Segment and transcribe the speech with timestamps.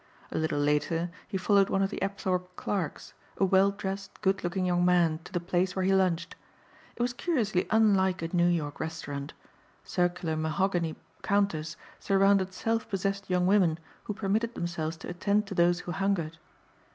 [0.31, 4.65] A little later he followed one of the Apthorpe clerks, a well dressed, good looking
[4.65, 6.35] young man, to the place where he lunched.
[6.95, 9.33] It was curiously unlike a New York restaurant.
[9.83, 15.81] Circular mahogany counters surrounded self possessed young women who permitted themselves to attend to those
[15.81, 16.39] who hungered.